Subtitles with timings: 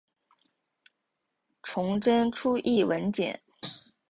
[1.61, 3.39] 崇祯初谥文简。